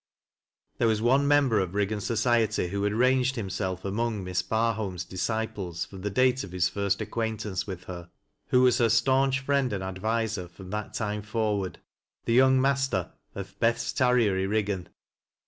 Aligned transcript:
There 0.79 0.87
was 0.87 0.99
one 0.99 1.27
member 1.27 1.59
of 1.59 1.73
Higgan 1.73 2.01
society 2.01 2.69
who 2.69 2.81
had 2.81 2.93
ranged 2.95 3.35
himself 3.35 3.85
among 3.85 4.23
Miss 4.23 4.41
Barholm's 4.41 5.05
disciples 5.05 5.85
from 5.85 6.01
the 6.01 6.09
date 6.09 6.43
of 6.43 6.51
his 6.51 6.67
first 6.67 7.01
acquaintance 7.01 7.67
with 7.67 7.83
her, 7.83 8.09
who 8.47 8.63
was 8.63 8.79
her 8.79 8.89
stanch 8.89 9.41
friend 9.41 9.71
and 9.71 9.83
adviser 9.83 10.47
from 10.47 10.71
that 10.71 10.95
time 10.95 11.21
forward— 11.21 11.81
the 12.25 12.33
young 12.33 12.59
master 12.59 13.11
of" 13.35 13.47
th' 13.51 13.59
best 13.59 13.95
tarrier 13.95 14.39
i' 14.39 14.51
Eiggan." 14.51 14.87